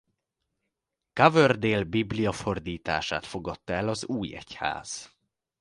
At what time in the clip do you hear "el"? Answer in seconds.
3.73-3.87